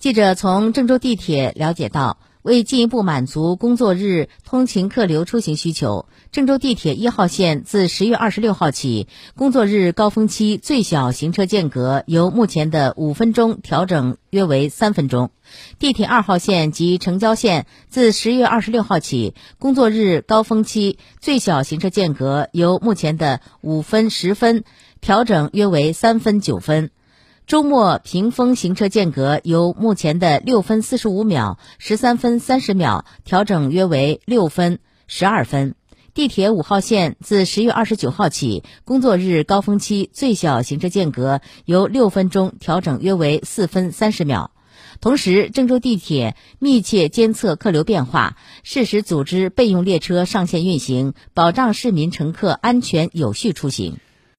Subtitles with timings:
[0.00, 15.28] 记者从郑州地铁了解到，为进一步满足工作日通勤客流出行需求，郑州地铁一号线自十月二十六号起，工作日高峰期最小行车间隔由目前的五分钟调整约为三分钟；
[15.78, 24.64] 地铁二号线及城郊线自十月二十六号起，工作日高峰期最小行车间隔由目前的五分十分
[25.02, 26.90] 调整约为三分九分。
[27.50, 35.74] 周末平峰行车间隔由目前的六分四十五秒、十三分三十秒调整约为六分、十二分。
[36.14, 44.52] 地铁五号线自十月二十九号起，工作日高峰期最小行车间隔由六分钟调整约为四分三十秒。
[45.00, 53.98] 同时，郑州地铁密切监测客流变化，适时组织备用列车上线运行，保障市民乘客安全有序出行。